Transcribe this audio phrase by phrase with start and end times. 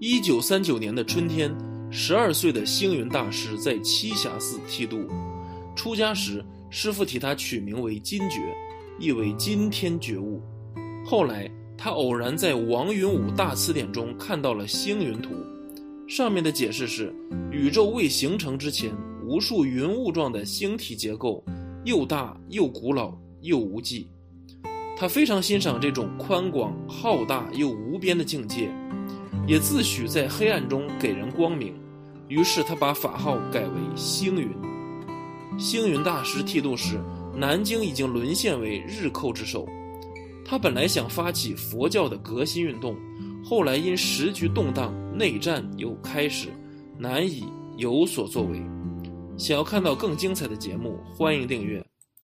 [0.00, 1.52] 一九三九年的春天，
[1.90, 5.04] 十二岁的星云大师在栖霞寺剃度。
[5.74, 8.40] 出家时，师傅替他取名为金觉，
[9.00, 10.40] 意为今天觉悟。
[11.04, 15.30] 后来，他偶然在王云武大词典中看到了星云图，
[16.06, 17.12] 上面的解释是：
[17.50, 18.96] 宇宙未形成之前，
[19.26, 21.44] 无数云雾状的星体结构，
[21.84, 24.08] 又大又古老又无际。
[24.96, 28.70] 他非常欣赏这种宽广浩大又无边的境界。
[29.48, 31.72] 也自诩在黑暗中给人光明，
[32.28, 34.50] 于是他把法号改为星云。
[35.58, 37.00] 星云大师剃度时，
[37.34, 39.66] 南京已经沦陷为日寇之手。
[40.44, 42.94] 他本来想发起佛教的革新运动，
[43.42, 46.48] 后来因时局动荡，内战又开始，
[46.98, 47.46] 难以
[47.78, 48.62] 有所作为。
[49.38, 51.82] 想要看到更精彩的节目，欢迎订阅。